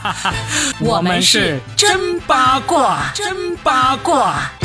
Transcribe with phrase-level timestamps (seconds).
[0.80, 4.61] 我们是真八卦，真八卦。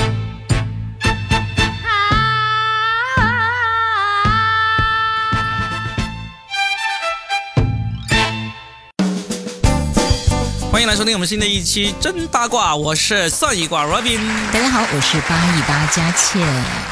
[10.78, 14.20] 欢迎来收听我们新的一期真八卦，我是算一卦 Robin。
[14.54, 16.40] 大家好，我是八一八佳倩。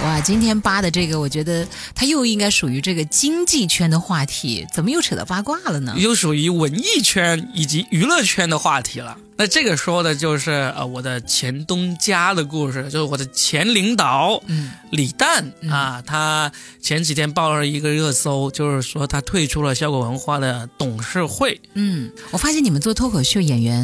[0.03, 5.93] 哇，今天八的这个，我觉得它又应该属于这个经济圈的话题，怎么又扯到八卦了呢？
[5.97, 9.15] 又属于文艺圈以及娱乐圈的话题了。
[9.37, 16.49] 那这个说的就是呃我的前东家的故事，就是我的前领导，嗯，李诞啊，他
[16.81, 21.59] 前几天报了一个热搜，就是说他退出了效果文化的董事会。
[21.73, 23.74] 嗯，我发现你们做脱口秀演员，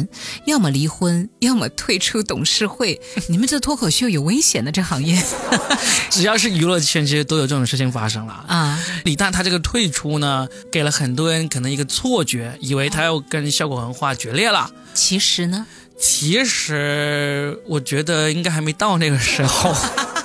[0.46, 3.00] 要么离婚，要么退出董事会。
[3.28, 5.22] 你们这脱口秀有危险的这行业，
[6.10, 8.78] 只要是娱乐圈，其实都有这种事情发生了啊。
[9.04, 14.70] 李诞他这个退出呢，给了很多人可能一个错觉，以为他要跟效果文化决裂了。
[14.94, 15.66] 其实呢，
[15.98, 19.74] 其实我觉得应该还没到那个时候。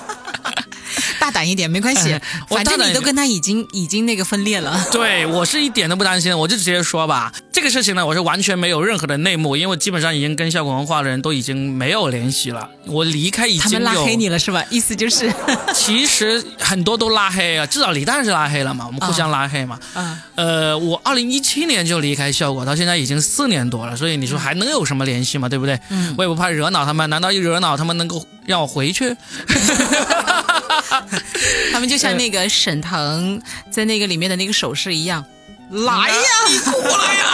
[1.28, 4.82] 大胆一点，没关系，反正你都跟他已经已经那个分裂了。
[4.90, 7.30] 对我是一点都不担心，我就直接说吧。
[7.52, 12.66] 这个事情呢，我是完全没有任何的内幕，因为基本上已经跟效果文化的人都已经没有联系了。
[12.86, 14.64] 我离开已经他们拉黑你了是吧？
[14.70, 15.30] 意思就是，
[15.74, 19.78] 其实很多都拉黑啊，至少李诞是拉黑了嘛，我们互相拉黑嘛。
[19.92, 20.18] 啊。
[20.36, 25.46] 呃，我二零一七年就离开效果，到现在已经四年多了，所以你说还能有什么联系嘛？
[25.46, 25.78] 对不对？
[25.90, 26.14] 嗯。
[26.16, 29.14] 我也不怕惹恼他们，难道一惹恼他们能够让我回去？
[31.72, 35.24] 他们就像那个沈腾在那个里面的那个手势一样，
[35.70, 36.14] 来呀，
[36.50, 37.26] 你过来呀，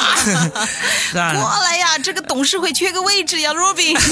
[1.12, 3.98] 过来呀，这个董事会缺个位置呀，Robin。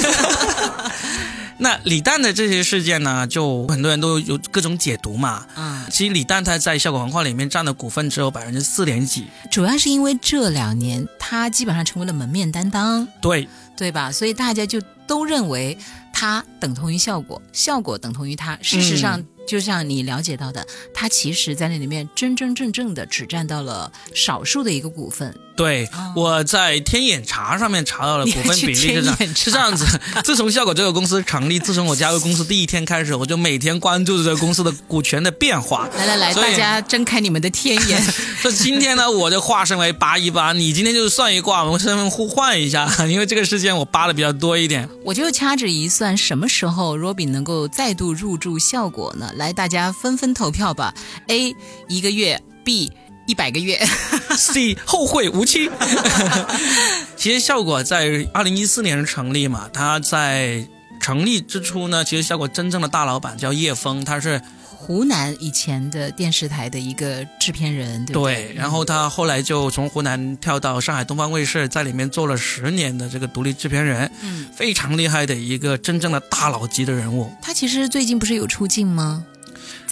[1.58, 5.46] 那李诞的这些事件呢，就很多人都有各种解读嘛。
[5.54, 13.48] 嗯，其实李诞他在效果文化里面占的股份只有百分之四点几，主要是因为这两年他基本上成为了门面担当，对。
[13.74, 14.12] 对吧？
[14.12, 15.76] 所以大家就都认为
[16.22, 18.56] 它等同于效果，效果等同于它。
[18.62, 19.20] 事实上。
[19.46, 25.34] 就像你了解到的，他其实在那里面真真正正的只占到了少数的一个股份。
[25.54, 25.86] 对，
[26.16, 29.86] 我在天眼查上面查到了股份比例是这样，是这样子。
[30.24, 35.86] 自从效果这个公司成立，自从我加入公司第一天开始，我就每天关注着这个公司的股权的变化。
[35.94, 38.02] 来来来，大家睁开你们的天眼。
[38.40, 44.88] 所以今天呢，我就化身为八一八，你今天就算一卦，我们身份互换一下， 因为这个事件我扒的比较多一点。
[45.04, 49.30] 我就掐指一算，什么时候 Robin 能够再度入驻效果呢？
[49.42, 50.94] 来，大家纷纷投票吧。
[51.26, 51.56] A
[51.88, 52.92] 一个月，B
[53.26, 53.84] 一百个月，
[54.38, 55.68] C 后会无期。
[57.18, 60.64] 其实效果在二零一四年成立嘛，他在
[61.00, 64.40] 成立之初呢，其实效果真正的大老板叫叶峰，他是。
[64.84, 77.32] 湖南以前的电视台的一个制片人，对对，然后他后来就从湖南跳到上海东方卫视，在里面做了十年的这个独立制片人，嗯，非常厉害的一个真正的大佬级的人物。
[77.40, 79.24] 他其实最近不是有出镜吗？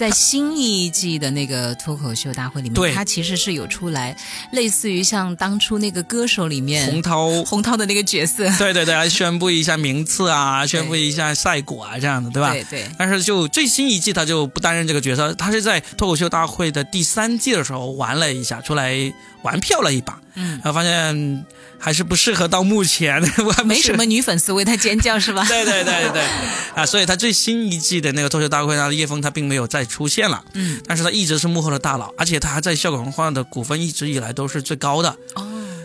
[0.01, 4.17] 在新一季的那个脱口秀大会里面，他其实是有出来，
[4.51, 8.49] 类似于像当初那个歌手里面洪涛洪涛的那个角色。
[8.57, 12.51] 对 对对，来 宣布一下名次啊，宣布一下赛果啊，这样的，对吧？
[12.51, 12.85] 对对。
[12.97, 19.13] 但是就最新一季，他就不担任这个角色，他是在脱口秀大会的第三季的时候玩了一下，出来
[19.43, 21.45] 玩票了一把，嗯，然后发现。
[21.81, 25.43] 还是不适合到目前， 我没什么女粉丝为他尖叫是吧？
[25.47, 26.21] 对对对对，
[26.75, 35.09] 啊，所以他最新一季的那个脱口秀大会，那叶枫他并没有再出现了，嗯，但是他一直是幕后的大佬，而且他还在效果文化的股份一直以来都是最高的。
[35.33, 35.43] 哦，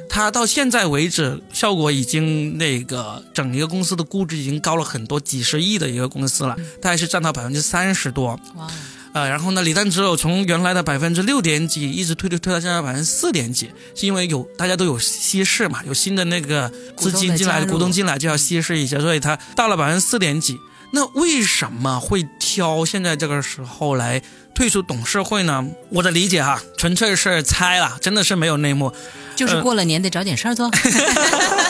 [0.08, 8.38] 他到现在为止，效果已经那个整一个公司的估值已经高了很多，几十亿的一个公司了，他还是占到百分之三十多。
[8.56, 8.68] 哇。
[9.16, 20.58] 呃，然后呢，李诞只有从原来的百分之六点几一直推推推到现在百分之四点几，是因为有大家都有稀释嘛，有新的那个资金进来，股东进来就要稀释一下，所以他到了百分之四点几。
[20.92, 24.20] 那为什么会挑现在这个时候来
[24.54, 25.66] 退出董事会呢？
[25.88, 28.92] 我的理解哈，纯粹是猜了，真的是没有内幕，
[29.34, 30.70] 就是过了年得找点事儿做。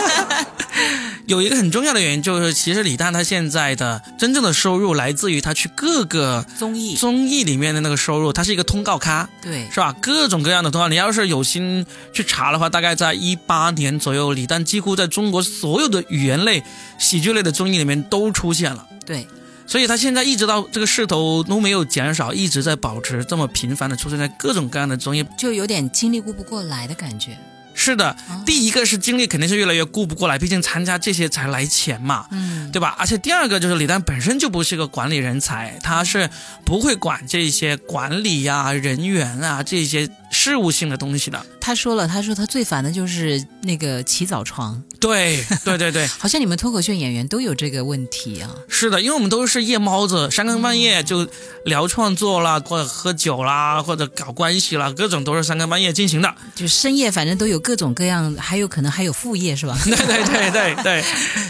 [1.27, 6.95] 有一个很重要的原因，就是其实李诞他现在的真正的收入来自于他去各个综艺。
[6.95, 9.93] 综艺里面的那个收入，他是一个通告咖，对，是吧？
[10.01, 16.63] 各种各样的通告，你要是有心去查的话，大概在一八年左右，李诞几乎在中国所有的语言类、
[16.97, 19.27] 喜剧类的综艺里面都出现了，对，
[19.67, 27.37] 所以他现在一直到这个势头都没有减少，一直在保持这么频繁的出现在各种各样的综艺，就有点精力顾不过来的感觉。
[27.77, 32.97] 是的，第一个是精力肯定是越来越顾不过来，毕竟参加这些才来钱嘛，嗯，对吧？
[32.99, 36.28] 而且第二个就是李诞本身就不是个管理人才，他是
[36.65, 40.11] 不会管这些管理呀、人员啊这些。
[40.36, 41.47] 事务性的东西的。
[41.59, 44.80] 他说了，他说他最烦的就是那个起早床。
[45.00, 48.50] 对对对对， 好像你们脱口秀演员都有这个问题啊。
[48.68, 51.27] 是的，因为我们都是夜猫子，三更半夜就
[51.65, 56.34] 聊创作啦，或者喝酒啦，或者搞关系啦，各种都是三更半夜进行的。
[56.54, 59.78] 就深夜，反正都有各种各样，还有可能还有副业是吧？
[59.84, 61.04] 对对对对对，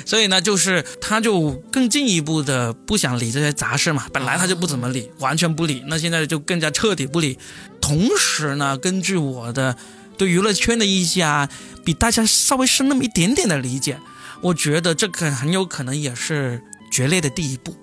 [0.06, 4.06] 所以呢，就是他就更进一步的不想理这些杂事嘛。
[4.12, 7.38] 本来他就不怎么理，完全不理，那现在就更加彻底不理。
[7.86, 9.76] 同时呢，根据我的。
[10.18, 11.46] 对娱乐圈的一些啊，
[11.84, 13.98] 比大家稍微深那么一点点的理解，
[14.40, 17.76] 我觉得这个很有可能也是决裂的第一步。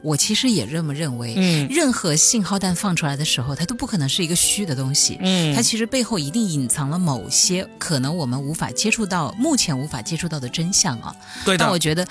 [0.00, 11.14] 我其实也这么认为，嗯，任何信号弹放出来的时候，它都不可能是一个虚的东西，嗯，它其实背后一定隐藏了某些可能我们无法接触到、目前无法接触到的真相啊。
[11.44, 11.64] 对的。
[11.64, 12.08] 但我觉得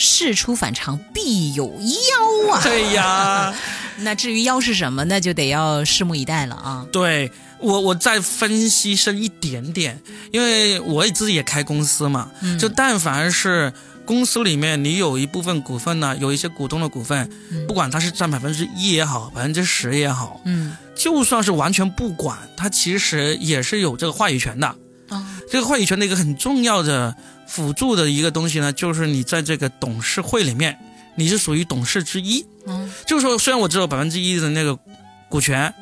[0.00, 2.60] 事出反常必有妖啊。
[2.64, 3.54] 对呀。
[4.02, 6.86] 那至于妖是什么，那就得要拭目以待了啊。
[6.90, 7.30] 对。
[7.62, 10.00] 我我再分析深一点点，
[10.32, 13.70] 因为我自己也开公司嘛，就但凡是
[14.06, 17.30] 公司里面你有一部分股份呢，有一些股东的股份，
[17.68, 24.66] 不管他是占百分之一也好，百分之十也好，嗯，就算是完全不管，他其实也是有这个话语权的。
[25.10, 27.14] 啊这个话语权的一个很重要的
[27.50, 30.78] 辅助的一个东西呢，就是你在这个董事会里面，
[31.16, 32.46] 你是属于董事之一。
[32.66, 34.78] 嗯，就是说，虽然我只有百分之一的那个
[35.28, 35.74] 股权。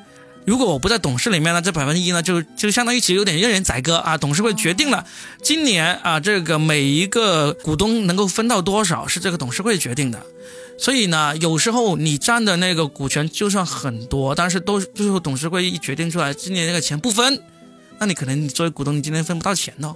[0.47, 4.17] 如果我不在董事里面呢，这百分之一呢，就就相当于其实有点任人宰割啊。
[4.17, 5.05] 董事会决定了，
[5.43, 10.25] 今年啊，这个每一个股东能够分到多少是这个董事会决定的。
[10.79, 17.43] 所以呢，有时候你占的那个股权就算很多，但是都最后董事会一决定出来，今年那个钱不分，
[17.99, 19.95] 那你可能你作为股东，你今天分不到钱哦。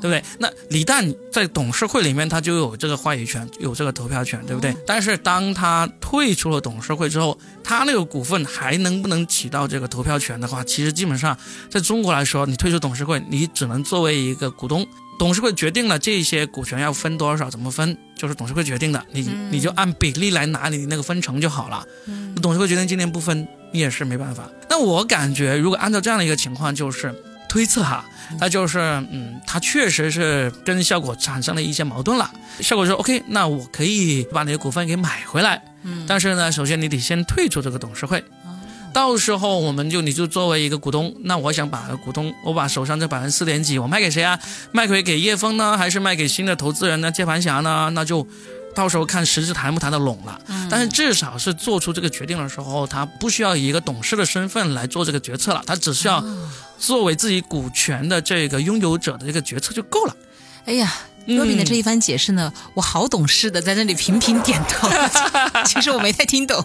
[0.00, 0.22] 对不对？
[0.38, 4.74] 那李诞在董事会里面，他就有这个话语权，有这个投票权，对不对？
[4.86, 11.36] 但是当他退出了董事会之后，他那个股份还能不能起到这个投票权的话，其实基本上
[11.70, 14.86] 在中国来说，你退出董事会，你只能作为一个股东，
[15.18, 21.84] 董事会决定了这些股权要分多少，怎么分，就是董事会决定的，你你就按比例来拿你那个分成就好了。
[22.42, 24.48] 董事会决定今年不分，你也是没办法。
[24.68, 27.14] 那我感觉，如果按照这样的一个情况，就是
[27.56, 28.04] 推测哈。
[28.38, 28.78] 那就是，
[29.10, 32.30] 嗯，他确实是跟效果产生了一些矛盾了。
[32.60, 38.22] 效果说，OK，那我可以把你的股份给买回来，嗯，但是呢，首先你得先退出这个董事会，
[38.92, 44.38] 到时候我们就你就作为一个股东，那我想把股东，我把手上这百分之四点几，我卖给谁啊？
[44.72, 47.10] 卖给给叶峰呢，还是卖给新的投资人呢？
[47.10, 47.90] 接盘侠呢？
[47.94, 48.26] 那就。
[48.76, 50.38] 到时候看实质谈不谈得拢了，
[50.70, 56.22] 但是至少是做出这个决定的时候，他不需要以一个董事的身份来做这个决策了，他只需要
[56.78, 60.14] 作为自己股权的这个拥有者的这个决策就够了。
[60.66, 60.92] 哎呀，
[61.26, 64.88] 若敏的这一番解释呢，我好懂事的在那里频频点头，
[65.64, 66.62] 其实我没太听懂，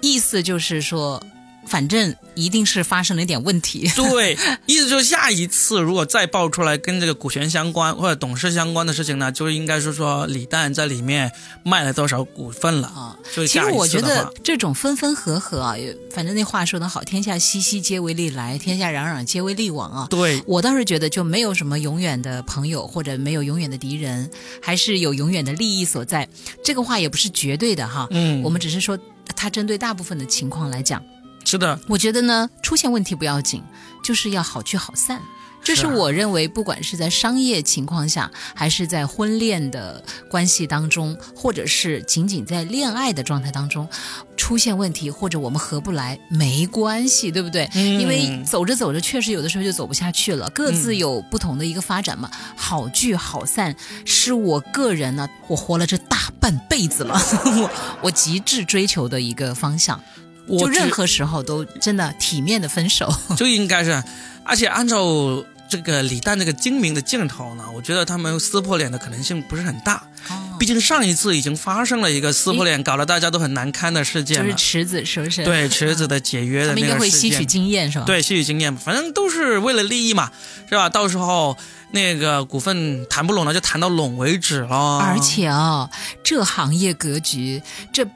[0.00, 1.20] 意思就是说。
[1.68, 3.88] 反正一定是发生了一点问题。
[3.94, 4.36] 对，
[4.66, 11.30] 意思就是下一次如果再爆出来跟这个股权相关或者董事相关的事情呢，就应该是说李诞在里面
[11.62, 13.16] 卖了多少股份了啊。
[13.34, 15.76] 就其实我觉得这种分分合合啊，
[16.12, 20.06] 反正那话说的好，天下熙熙皆为利来，天下攘攘皆为利往啊。
[20.08, 24.30] 对我倒是觉得就没有什么永远的朋友或者没有永远的敌人，
[24.62, 26.26] 还是有永远的利益所在。
[26.64, 28.06] 这个话也不是绝对的哈。
[28.10, 28.98] 嗯，我们只是说，
[29.36, 31.02] 它针对大部分的情况来讲。
[31.50, 33.62] 是的，我觉得呢，出现问题不要紧，
[34.04, 35.22] 就是要好聚好散。
[35.64, 43.88] 这是我认为，不管是在商业情况下，还是在婚恋的关系当中，或者是仅仅在恋爱的状态当中，
[44.36, 47.66] 出现问题或者我们合不来，没关系，对不对？
[47.72, 52.30] 因为走着走着，确实有的时候就走不下去了，各自有不同的一个发展嘛。
[52.56, 53.74] 好聚好散，
[54.04, 57.18] 是我个人呢，我活了这大半辈子了，
[57.62, 57.70] 我
[58.02, 59.98] 我极致追求的一个方向。
[60.56, 64.02] 就任何时候都真的体面的分手， 就应该是，
[64.44, 65.04] 而且按照
[65.68, 70.02] 这个李诞这个精明的镜头呢，我觉得他们撕破脸的可能性不是很大。
[70.30, 75.44] 哦，毕竟上一次已经发生了一个撕破脸，搞得大家都很难堪的事件就是池子是不是？
[75.44, 76.88] 对，池子的解约的那个事件。
[76.88, 78.04] 应该会吸取经验是吧？
[78.06, 80.30] 对，吸取经验，反正都是为了利益嘛，
[80.68, 80.88] 是吧？
[80.88, 81.56] 到时候
[81.90, 84.98] 那个股份谈不拢了，就谈到拢为止了。
[84.98, 85.90] 而且啊，
[86.24, 87.62] 这行业格局
[87.92, 88.06] 这。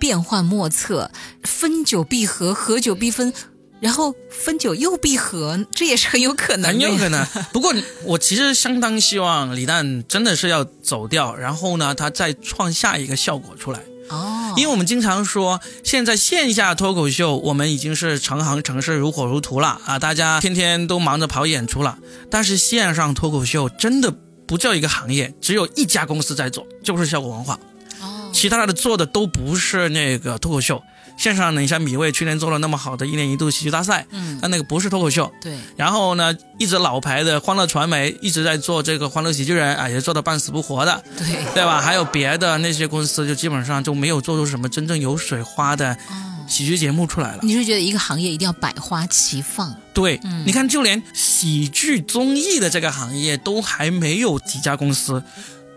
[0.00, 1.12] 变幻莫测，
[1.44, 3.32] 分久必合，合久必分，
[3.78, 6.68] 然后分久又必合，这也是很有可能。
[6.68, 7.24] 很有可能。
[7.52, 7.72] 不过
[8.04, 13.80] 我其实相当希望李诞真的是要走掉，然后呢，他再创下一个效果出来。
[14.08, 21.96] 哦，因为我们经常说，现在线下脱口秀我们已经是成行成市，如火如荼了啊，大家天天都忙着跑演出了。
[22.28, 24.12] 但是线上脱口秀真的
[24.48, 27.60] 不叫一个行业，只有一家公司在做，就是效果文化。
[28.32, 30.82] 其他的做的都不是那个脱口秀，
[31.16, 35.30] 线上呢，你像米未去年做了那么好的一年一度喜剧大赛，嗯，但那个不是脱口秀。
[35.40, 41.80] 对，然后呢，一直老牌的欢乐传媒一直在做这个欢乐喜剧人啊，也做的半死不活的，对，对吧？
[41.80, 45.96] 还有别的那些公司，就基本上就没有做出什么真正有水花的
[46.48, 47.40] 喜剧节目出来了。
[47.42, 49.74] 你是觉得一个行业一定要百花齐放？
[49.92, 55.22] 对，嗯你看，就连喜剧综艺的这个行业都还没有几家公司，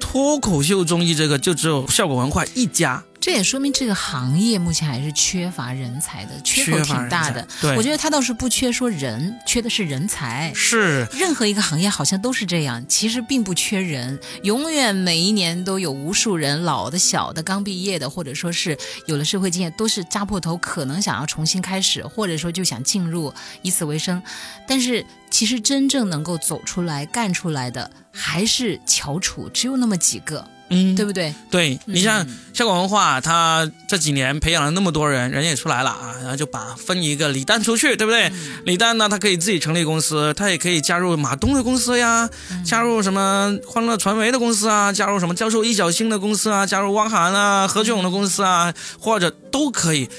[0.03, 3.05] 脱口秀综艺这个就只有效果文化一家。
[3.23, 10.51] 这也说明这个行业目前还是缺乏人才的，缺口挺大的对我觉得他倒是不缺说人，缺的是人才。
[10.53, 24.21] 是，任何一个行业好像都是这样，其实并不缺人，永远每一年都有无数人，老的、小的、刚毕业的，或者说是有了社会经验，都是扎破头，可能想要重新开始，或者说就想进入，以此为生。
[24.67, 31.33] 但是其实真正能够走出来、干出来的，还是翘楚，只有那么几个，嗯，对不对？
[31.51, 38.31] 对你像嗯效果文化，他这几年培养了那么多人，人也出来了啊，然后就把分一个李诞出去，对不对？
[38.65, 42.29] 李诞呢，他可以自己成立公司，他也可以加入马东的公司呀，
[42.65, 50.09] 加入什么欢乐传媒的公司啊，加入什么教授易小星的公司啊，加入汪涵啊、何炅的公司啊，或者都可以，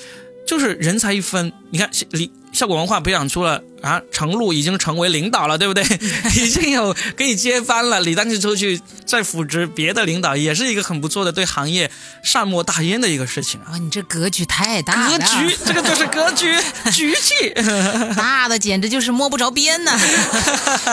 [0.46, 1.52] 就是人才一分。
[1.70, 5.82] 你看李效果文化培养出了啊，程璐已经成为领导了，对不对？
[6.36, 11.90] 已经有可以接班了，李丹就出去再扶植别的领导，也是一个很不错的对行业
[12.22, 13.72] 善莫大焉的一个事情啊。
[13.72, 16.54] 哇，你这格局太大了，格局， 这个就是格局，
[16.92, 17.50] 局气。
[18.16, 19.90] 大的简直就是摸不着边呢。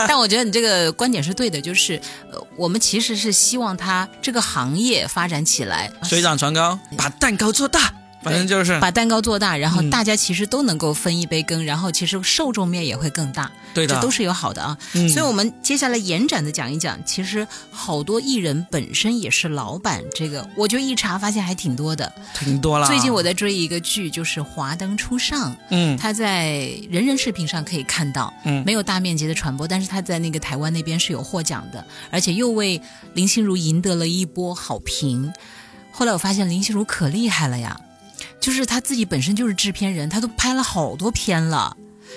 [0.08, 1.94] 但我觉得你这个观点是对的，就是
[2.32, 7.92] 呃，我们其实是希望他这个行业发展起来，水涨船高，把蛋糕做大，
[8.22, 14.76] 反正就是把蛋糕做大，然后嗯大家其实都能够分一杯羹，然后其实受众面也会更大，对的，这都是有好的啊。
[14.94, 22.12] 嗯所以，我们接下来延展的讲一讲，其实好多艺人本身也是老板，这个我就一查发现还挺多的。
[22.34, 22.86] 挺多了。
[22.86, 32.80] 最近我在追一个剧，就是《华灯初上》，嗯它在人人视频上可以看到，嗯没有大面积的传播，但是它在那个台湾那边是有获奖的，而且又为
[33.14, 35.32] 林心如赢得了一波好评。
[35.90, 37.78] 后来我发现林心如可厉害了呀，
[38.42, 41.76] 就是他自己本身就是制片人，他都拍了好多片了。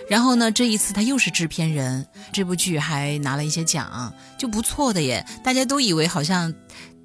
[0.09, 5.23] 然后呢，这一次他又是制片人，这部剧还拿了一些奖，就不错的耶。
[5.43, 6.51] 大家都以为好像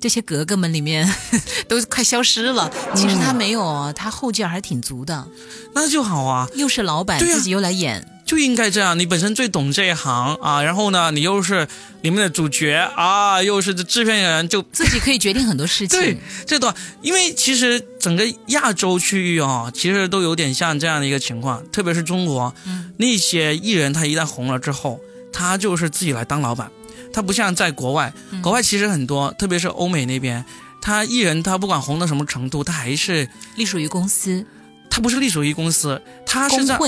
[0.00, 1.06] 这些格格们里面
[1.68, 5.28] 都快消失了，其实他没有哦，她后劲儿还挺足的。
[5.74, 8.96] 那就好啊，又是老板，啊自己又来演，就应该这样。
[8.96, 11.66] 你本身最懂这一行啊，然后呢，你又是
[12.02, 15.99] 里面的主角啊，又是制片人，就自己可以决定很多事情。
[15.99, 16.72] 对，这段，
[17.02, 25.00] 因为其实整个亚洲区域啊，其实都有点像这样的一个情况，特别是中国，嗯那些艺人他一旦红了之后，
[25.32, 26.70] 他就是自己来当老板，
[27.12, 30.44] 他不像在国外，嗯国外其实很多，特别是欧美那边，
[30.80, 34.46] 他艺人他不管红到什么程度，他还是隶属于公司、
[34.88, 36.78] 他不是隶属于公司，他是在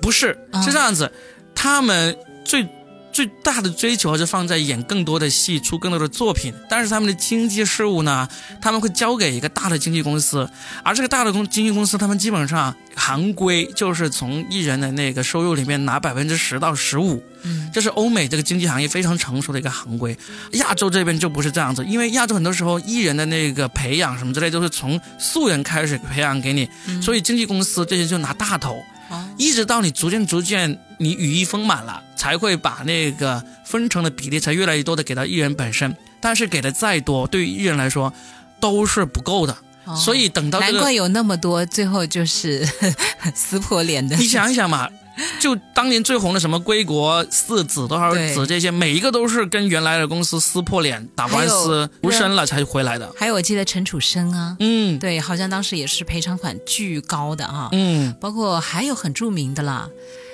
[0.00, 1.10] 不是啊是这样子，
[1.54, 2.66] 他们最
[3.12, 6.54] 最大的追求是放在演更多的戏，出更多的作品。
[6.68, 8.28] 但是他们的经济事务呢，
[8.62, 10.48] 他们会交给一个大的经纪公司，
[10.84, 17.20] 而这个大的公经纪公司，他们基本上行规就是从艺人的那个收入里面拿百分之十到十五。
[17.42, 20.16] 嗯，这是欧美这个经济行业非常成熟的一个行规，
[20.52, 26.68] 亚洲这边就不是这样子，因为亚洲很多时候艺人的那个培养什么之类都是从素人开始培养给你，
[27.02, 28.80] 所以经纪公司这些就拿大头。
[29.10, 35.94] 哦一直到你逐渐逐渐你羽翼丰满了，才会把那个分成的比例才越来越多的给到艺人本身。
[36.20, 38.12] 但是给的再多，对于艺人来说
[38.60, 39.52] 都是不够的。
[39.84, 42.64] 哦所以等到这个，难怪有那么多最后就是
[43.34, 44.14] 撕破脸的。
[44.16, 44.88] 你想一想嘛，
[45.40, 53.10] 就当年最红的什么归国四子、多少子这些，每一个都是跟原来的公司撕破脸、打官司无声了才回来的。
[53.16, 59.88] 还有我记得陈楚生啊，嗯对，好像当时也是赔偿款巨高的啊、嗯，包括还有很著名的啦。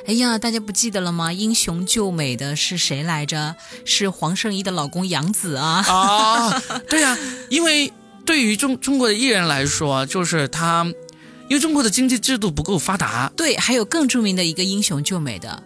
[0.07, 1.33] 哎呀，大家不记得了吗？
[1.33, 3.57] 英雄救美的是谁来着？
[3.85, 5.85] 是黄圣依的老公杨紫啊。
[5.89, 7.19] 啊，对呀、
[7.49, 7.93] 因为
[8.25, 10.87] 对于中中国的艺人来说，就是他，
[11.49, 15.63] 因为中国的经济制度不够发达，对，还有更著名的一个英雄救美的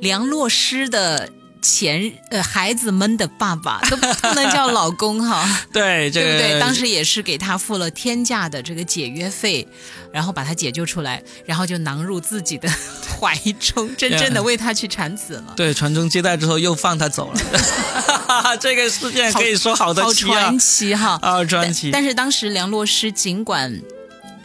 [0.00, 1.28] 梁洛施的
[1.60, 5.44] 前呃孩子们的爸爸都不能叫老公哈。
[5.72, 6.60] 对这个对不对？
[6.60, 9.66] 当时也是给他付了天价的这个解约费，
[10.12, 12.68] 然后把他解救出来，然后就囊入自己的
[13.18, 15.54] 怀中， 真正的为他去产子了。
[15.56, 21.18] 对传宗接代之后又放他走了，这个事件可以说好的传奇哈！
[21.22, 23.80] 啊传奇，但是当时梁洛施尽管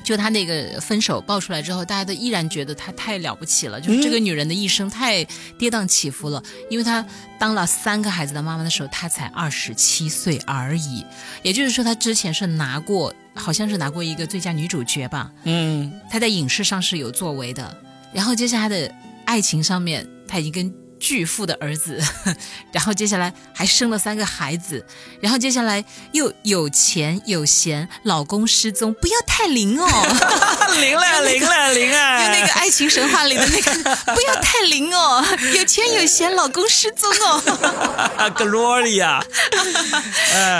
[0.03, 5.23] 就她那个分手爆出来之后，大家都依然觉得她太了不起了，就是这个女人的一生太
[5.57, 6.43] 跌宕起伏了。
[6.69, 7.05] 因为她
[7.39, 11.05] 当了三个孩子的妈妈的时候，她才二十七岁而已，
[11.41, 15.31] 也就是说，她之前是拿过，好像是拿过一个最佳女主角吧。
[15.43, 17.75] 嗯，她在影视上是有作为的。
[18.11, 18.93] 然后接下来的
[19.25, 20.82] 爱情上面，她已经跟。
[21.03, 22.01] 巨富的儿子，
[22.71, 24.85] 然后接下来还生了三个孩子，
[25.19, 25.83] 然后接下来
[26.13, 29.85] 又有钱有闲，老公失踪，不要太灵哦，
[30.79, 32.23] 灵了灵了灵啊！
[32.23, 33.73] 就那个爱情神话里的那个，
[34.15, 35.21] 不要太灵哦，
[35.53, 39.21] 有钱有闲，老公失踪哦，Gloria，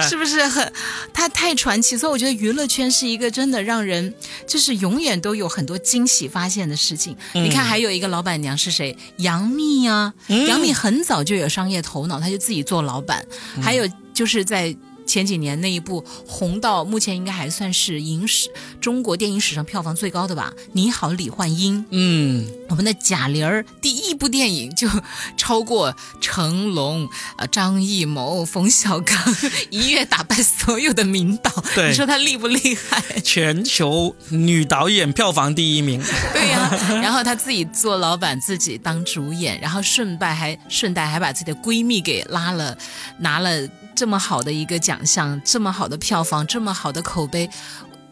[0.09, 0.73] 是不是很？
[1.13, 4.13] 他太传奇，所以我觉得娱乐圈是一个真的让人
[4.45, 7.15] 就是永远都有很多惊喜发现的事情。
[7.31, 8.97] 你看，还有一个老板娘是谁？
[9.17, 10.13] 杨幂啊。
[10.47, 13.25] 杨幂很早就有商业头脑，她就自己做老板。
[13.61, 14.75] 还有就是在
[15.05, 18.50] 前几年那一部红到目前应该还算是影史
[18.81, 21.79] 中国电影史上票房最高的吧，《你好，李焕英》。
[21.91, 24.88] 嗯，我们的贾玲儿第一部电影就
[25.38, 27.07] 超过成龙、
[27.38, 29.17] 呃张艺谋、冯小刚，
[29.69, 31.51] 一跃打败所有的名导。
[31.75, 33.01] 对，你说她厉不厉害？
[33.24, 36.01] 全球女导演票房第一名。
[36.33, 36.69] 对呀，
[37.01, 42.77] 然后她自己做老板，自己当主演，然后顺带还顺带还把自己的闺蜜给拉了，
[43.19, 47.50] 拿了这么好的一个奖项，这么好的票房，这么好的口碑。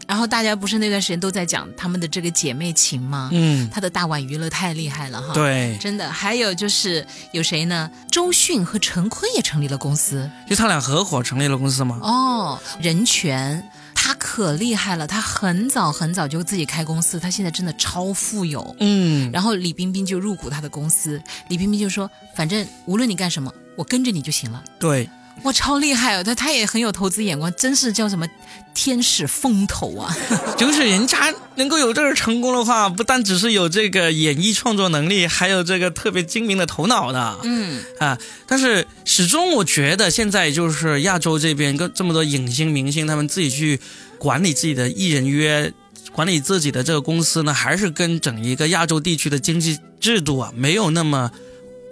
[0.07, 3.29] 然后大家不是那段时间都在讲他们的这个姐妹情吗？
[3.31, 5.33] 嗯，他的大碗娱乐太厉害了哈。
[5.33, 6.11] 对，真的。
[6.11, 7.89] 还有就是有谁呢？
[8.09, 11.97] 周迅和陈坤也成立了公司，就他俩合伙成立了公司吗？
[12.01, 13.63] 哦，任泉，
[13.95, 18.75] 他可厉害了，他很早很早就自己开公司，他现在真的超富有。
[18.79, 25.09] 嗯，然后李冰冰就入股他的公司，李冰冰就说：“反正无论你干什么，我跟着你就行了。”对。
[25.43, 26.23] 哇，超厉害哦！
[26.23, 28.27] 他他也很有投资眼光，真是叫什么
[28.73, 30.15] 天使风投啊！
[30.55, 37.37] 就是人家能够有这个成功的话，不单只是有这个演艺创作能力，还有这个特别精明的头脑的。
[37.43, 43.79] 嗯啊，但是始终我觉得现在就是亚洲这边跟这么多影星明星，他们自己去
[44.19, 45.73] 管理自己的艺人约，
[46.11, 51.31] 管理自己的这个公司呢，还是跟整一个亚洲地区的经济制度啊没有那么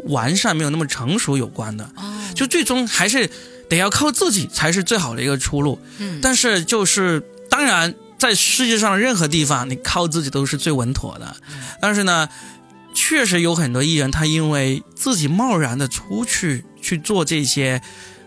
[0.06, 1.90] 完善，没有那么成熟有关的。
[2.40, 3.30] 就最终还是
[3.68, 5.78] 得要靠自己才是最好的一个出路。
[5.98, 11.36] 嗯，但是就是当然，在世界上任何地方，你靠自己都是最稳妥的。
[11.82, 12.30] 但是呢，
[12.94, 17.82] 确实有很多艺人，他因为自己贸然的出去去做这些，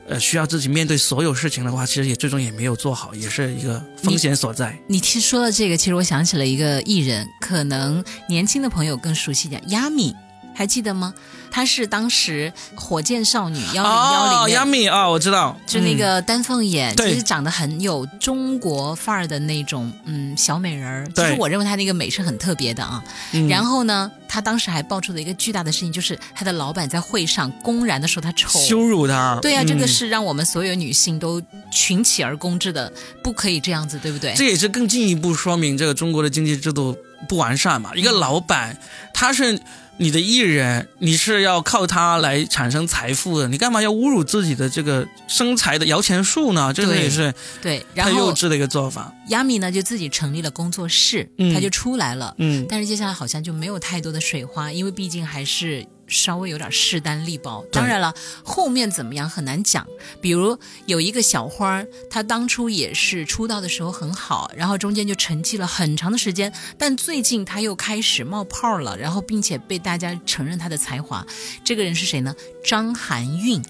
[0.07, 4.79] 呃，需要自己面对所有事情的话，其实也最终也没有做好，也是一个风险所在。
[4.89, 10.15] 你听说了这个，其实我想起了一个艺人，可能年轻的朋友更熟悉点，亚米，
[10.55, 11.13] 还记得吗？
[11.51, 21.07] 她是当时火箭少女幺零幺零杨幂啊，我知道，就那个丹凤眼，其实长得很有中国范儿的那种，嗯，小美人儿。
[21.15, 23.05] 其实我认为她那个美是很特别的啊。
[23.51, 29.39] 然后呢，她当时还爆出了一个巨大的事情，就是她的老板在会上公然的说她丑，羞辱她。
[29.43, 32.91] 对啊，这个是让我们所有女性都群起而攻之的，
[33.23, 34.33] 不可以这样子，对不对？
[34.35, 36.97] 这也是更进一步说明这个中国的经济制度
[37.29, 37.91] 不完善嘛。
[37.95, 38.75] 一个老板，
[39.13, 39.61] 他是。
[39.99, 46.73] 你的艺人，你是要靠他来产生财富的，你干嘛要侮辱自己的这个生财的摇钱树呢？
[46.73, 49.13] 这个也是对，很幼稚的一个做法。
[49.29, 55.87] 亚米呢就自己成立了工作室，他就出来了，嗯，但是接下来好像就没有太多的水花，因为毕竟还是。
[56.07, 59.87] 稍微有点势单力薄，当然了，后面怎么样很难讲。
[60.21, 71.27] 比如有一个小花，她当初也是出道的时候很好，然后中间就沉寂了很长的时间，但最近她又开始冒泡了，然后并且被大家承认她的才华。
[71.65, 72.35] 这个人是谁呢？
[72.65, 73.63] 张含韵。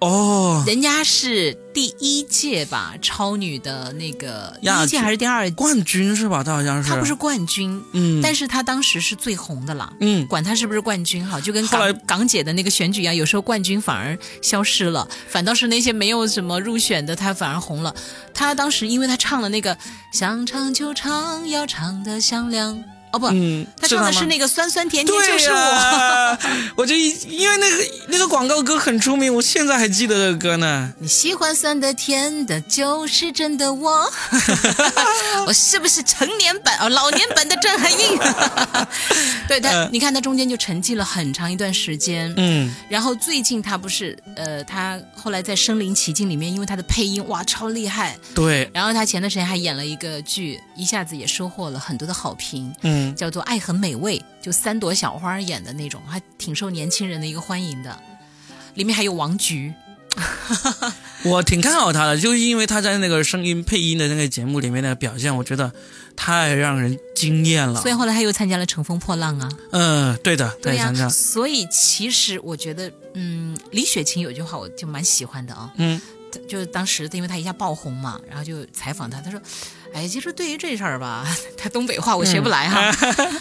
[0.00, 6.44] 哦，人家是第一届吧，超女的那个第一届还是第二冠军是吧？
[6.44, 17.94] 她好像是，她不是冠军，嗯，但是她当时是最红的了，嗯，管她是不是冠军哈，就跟港港姐的那个选举一样，有时候冠军反而消失了，反倒是那些没有什么入选的，她反而红了。
[18.34, 19.76] 她当时因为她唱了那个
[20.12, 22.84] 想唱就唱，要唱的响亮。
[23.16, 23.26] 哦不，
[23.80, 26.38] 他唱的是那个酸酸甜甜就是我，
[26.76, 27.76] 我就因为那个
[28.08, 30.92] 那个广告歌很出名，我现在还记得这个歌呢。
[30.98, 34.10] 你喜欢酸的甜的，就是真的我。
[35.46, 38.18] 我是不是成年版哦，老年版的郑含韵？
[39.48, 53.05] 对他，你看他中间就沉寂了很长一段时间，嗯，然后最近他不是呃，他后来在《身临其境》里面，因为他的配音哇超厉害，对，然后他前段时间还演了一个剧，一下子也收获了很多的好评，嗯。
[53.14, 57.98] 叫做《爱很美味》，就三朵小花演的那种，还挺受年轻人的一个欢迎的。
[58.74, 59.72] 里面还有王菊，
[61.24, 65.72] 我挺看好他的，就是因为他在那个声音配音的那个节目里面的表现，我觉得
[66.14, 67.80] 太让人惊艳了。
[67.80, 69.48] 所以后来他又参加了《乘风破浪》啊。
[69.72, 70.92] 嗯，对的，对呀。
[71.08, 75.98] 所以其实我觉得，嗯，李雪琴有句话我就蛮喜欢的啊，嗯，
[76.46, 79.40] 就是当时因为她一下爆红嘛，然后就采访她，她说，
[79.96, 82.92] 哎，其实对于这事儿吧，他东北话我学不来哈，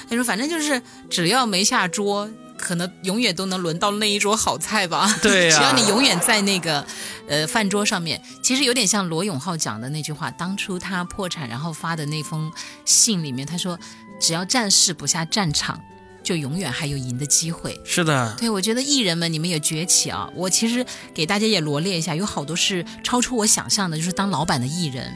[0.09, 2.29] 他 说反正就是只要没下桌。
[2.57, 5.13] 可能永远都能轮到那一桌好菜吧？
[5.21, 6.83] 对啊、只要你永远在那个
[7.27, 10.31] 呃饭桌上面，其实有点像罗永浩讲的那句话。
[10.31, 12.49] 当初他破产然后发的那封
[12.85, 13.77] 信里面，他说
[14.21, 15.77] ：“只要战士不下战场，
[16.23, 20.29] 就永远还有赢的机会。”是的，对，我觉得艺人们你们也崛起啊！
[20.33, 25.13] 我其实给大家也罗列一下，有好多是超出我想象的，就是当老板的艺人。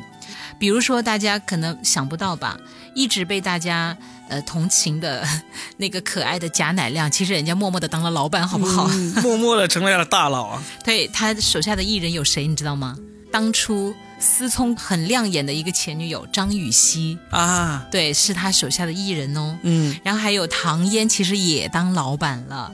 [0.60, 2.60] 比如说，大家可能想不到吧，
[2.94, 5.26] 一直被大家呃同情的
[5.78, 8.88] 那个可爱的贾乃亮，其实人家默默的当了老板，好不好？
[8.92, 10.64] 嗯、 默默的成为了大佬啊！
[10.84, 12.98] 对他手下的艺人有谁，你知道吗？
[13.32, 19.58] 当初思聪很亮眼的一个前女友张雨绮啊，对，是他手下的艺人哦。
[19.62, 22.72] 嗯，然后还有唐嫣，其实也当老板了。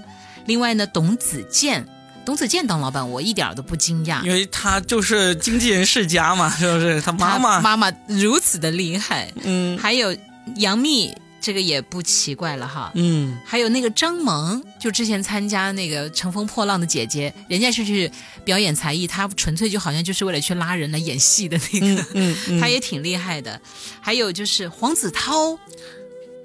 [0.48, 1.86] 另外呢，董子健。
[2.26, 7.00] 董子健当老板，我一点都不惊讶，因为他就是经纪人世家嘛，是不是？
[7.02, 10.16] 他妈妈妈妈如此的厉害，嗯，还有
[10.56, 18.12] 杨幂，这个也不奇怪了哈，嗯，还有那个张萌，就之前参加那个《乘风破浪的姐姐》，人家是去
[18.44, 23.62] 表演才艺，她纯粹就好像就是为了去拉人来演戏的那个，嗯，嗯 她也挺厉害的。
[24.02, 25.58] 还有就是黄子韬。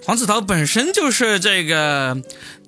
[0.04, 2.16] 黄子韬本身就是这个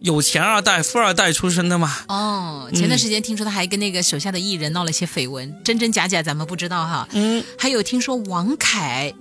[0.01, 1.97] 有钱二代、富二代出身的嘛。
[2.09, 7.09] 哦，前段时间听说他还跟那个手下的艺人闹了些绯闻，真真假假咱们不知道哈。
[7.13, 9.13] 嗯，还有听说王凯，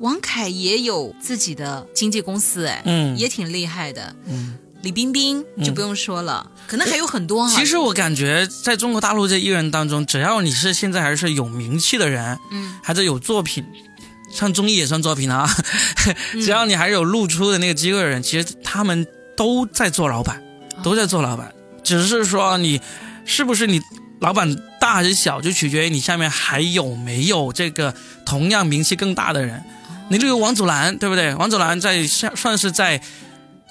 [0.00, 4.14] 王凯也有自己的经纪公司，哎，嗯，也挺厉害的。
[4.26, 7.56] 嗯，李冰冰就不用说了，可能还有很多哈。
[7.56, 13.64] 其实我感觉在中国大陆这艺人当中，只要你是现在还是有名气的人，嗯，还是有作品。
[14.32, 15.48] 上综艺也算作品啊，
[16.32, 20.42] 只要你还是有露出的那个机会的人，其实他们都在做老板，
[20.82, 22.80] 都在做老板，只是说你
[23.24, 23.80] 是不是你
[24.20, 29.62] 老板大还是小，就取决于你下面还有没有这个同样名气更大的人。
[30.08, 31.34] 你这个王祖蓝，对不对？
[31.34, 33.00] 王祖蓝在算是在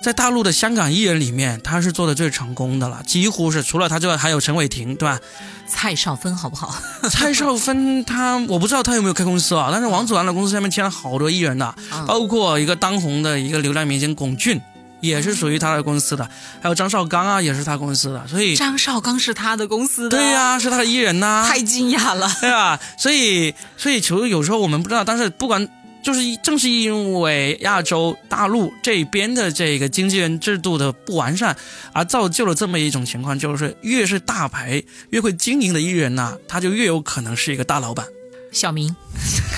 [0.06, 5.20] 在大陆的香港艺人里面，他是做的最成功的了，几乎是除了他之外，还有陈伟霆，对吧？
[5.68, 6.76] 蔡少芬好不好？
[7.10, 14.62] 蔡少芬他我不知道他有没有开公司啊，但是王祖蓝的公司下面签了好多艺人的，嗯、包括一个当红的一个流量明星龚俊，
[15.00, 16.30] 也是属于他的公司的，
[16.62, 22.80] 还有张绍刚啊，也是他公司的，所以张绍刚是他的公司的，对呀、啊，是他的艺人呐、啊，太惊讶了，对吧？
[22.96, 25.68] 所以所以其实有时候我们不知道，但是不管。
[26.06, 31.58] 就是正是因为亚洲大陆这边的这个经纪人制度的不完善，
[31.94, 38.06] 而造就了这么一种情况，就是越是大牌、越会经营的艺人呢、他就越有可能是一个大老板。
[38.52, 38.96] 小明，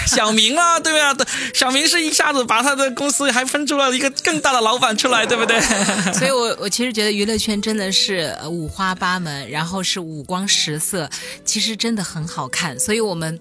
[0.07, 1.15] 小明啊，对啊，
[1.53, 5.59] 小明是一下子把他的公司还分出了一个更大的老板出来，对不对？
[6.13, 11.09] 所以我我其实觉得娱乐圈真的是五花八门，然后是五光十色，
[11.45, 12.79] 其实真的很好看。
[12.79, 13.39] 所以我们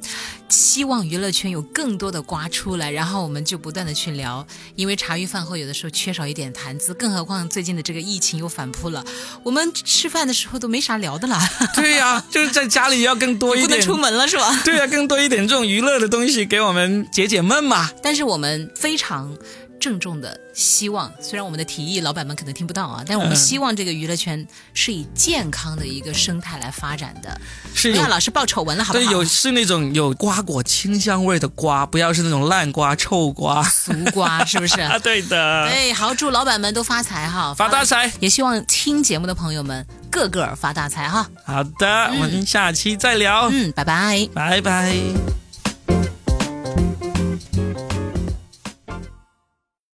[0.49, 9.05] 希望娱乐圈有更多的瓜出来，然后我们就不断的去聊，因为茶余饭后有的时候缺少一点谈资，更何况最近的这个疫情又反扑了，
[9.43, 11.39] 我们吃饭的时候都没啥聊的了。
[11.75, 14.61] 对呀、啊，就是在家里要更多一点，不能出门了是吧？
[14.65, 17.91] 对呀、啊，更多一点这种娱乐的东西给我们解解闷嘛。
[18.03, 19.37] 但是我们非常
[19.79, 27.39] 郑重的希望，虽然我们的提议老板们可能听不到啊，但我们希望这个娱乐圈是以健康的一个生态来发展的，
[27.75, 29.05] 是不要老是爆丑闻了，好不好？
[29.05, 34.81] 对，有是那种有瓜果清香味的瓜，不要是那种烂瓜、臭瓜、俗瓜， 是不是？
[34.81, 35.69] 啊，对的。
[35.69, 38.11] 对，好，祝老板们都发财哈，发大财！
[38.19, 41.29] 也希望听节目的朋友们个个发大财哈。
[41.45, 43.51] 好的，嗯、我们下期再聊。
[43.53, 45.46] 嗯，拜拜，拜拜。